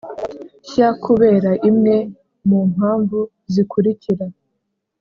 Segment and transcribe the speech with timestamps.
[0.63, 1.95] Nshya kubera imwe
[2.49, 3.19] mu mpamvu
[3.53, 4.25] zikurikira